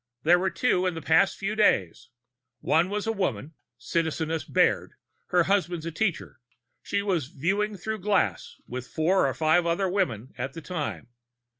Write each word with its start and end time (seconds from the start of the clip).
"There 0.23 0.39
were 0.39 0.49
two 0.49 0.87
in 0.87 0.95
the 0.95 1.01
past 1.03 1.37
few 1.37 1.55
days. 1.55 2.09
One 2.61 2.89
was 2.89 3.05
a 3.05 3.11
woman 3.11 3.53
Citizeness 3.77 4.43
Baird; 4.45 4.93
her 5.27 5.43
husband's 5.43 5.85
a 5.85 5.91
teacher. 5.91 6.39
She 6.81 7.03
was 7.03 7.27
Viewing 7.27 7.77
Through 7.77 7.99
Glass 7.99 8.59
with 8.67 8.87
four 8.87 9.27
or 9.27 9.33
five 9.35 9.67
other 9.67 9.87
women 9.87 10.33
at 10.39 10.53
the 10.53 10.61
time. 10.61 11.09